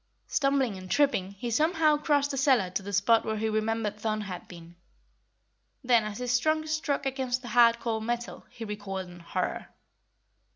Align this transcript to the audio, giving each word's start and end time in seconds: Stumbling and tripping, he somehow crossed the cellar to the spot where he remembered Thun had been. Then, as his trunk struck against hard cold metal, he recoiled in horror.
Stumbling 0.25 0.77
and 0.79 0.89
tripping, 0.89 1.33
he 1.33 1.51
somehow 1.51 1.95
crossed 1.95 2.31
the 2.31 2.35
cellar 2.37 2.71
to 2.71 2.81
the 2.81 2.91
spot 2.91 3.23
where 3.23 3.37
he 3.37 3.47
remembered 3.47 3.99
Thun 3.99 4.21
had 4.21 4.47
been. 4.47 4.75
Then, 5.83 6.03
as 6.05 6.17
his 6.17 6.39
trunk 6.39 6.67
struck 6.69 7.05
against 7.05 7.43
hard 7.43 7.79
cold 7.79 8.03
metal, 8.03 8.43
he 8.49 8.65
recoiled 8.65 9.09
in 9.09 9.19
horror. 9.19 9.67